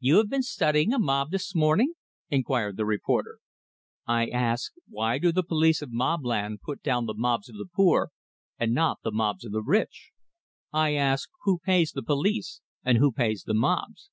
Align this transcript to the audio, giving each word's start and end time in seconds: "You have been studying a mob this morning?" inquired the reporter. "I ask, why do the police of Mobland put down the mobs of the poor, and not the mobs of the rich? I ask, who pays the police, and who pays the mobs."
"You 0.00 0.16
have 0.16 0.30
been 0.30 0.40
studying 0.42 0.94
a 0.94 0.98
mob 0.98 1.30
this 1.32 1.54
morning?" 1.54 1.92
inquired 2.30 2.78
the 2.78 2.86
reporter. 2.86 3.40
"I 4.06 4.26
ask, 4.28 4.72
why 4.88 5.18
do 5.18 5.32
the 5.32 5.42
police 5.42 5.82
of 5.82 5.90
Mobland 5.92 6.62
put 6.62 6.82
down 6.82 7.04
the 7.04 7.12
mobs 7.12 7.50
of 7.50 7.56
the 7.56 7.68
poor, 7.74 8.08
and 8.58 8.72
not 8.72 9.00
the 9.04 9.12
mobs 9.12 9.44
of 9.44 9.52
the 9.52 9.60
rich? 9.62 10.12
I 10.72 10.94
ask, 10.94 11.28
who 11.42 11.58
pays 11.58 11.92
the 11.92 12.02
police, 12.02 12.62
and 12.86 12.96
who 12.96 13.12
pays 13.12 13.42
the 13.42 13.52
mobs." 13.52 14.08